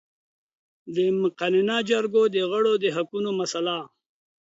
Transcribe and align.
د 0.95 0.97
مقننه 1.21 1.77
جرګو 1.89 2.23
د 2.35 2.37
غړو 2.51 2.73
د 2.83 2.85
حقونو 2.95 3.29
مسئله 3.39 3.77